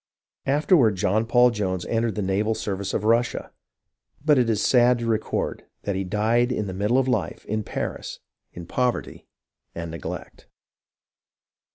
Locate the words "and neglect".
9.75-10.47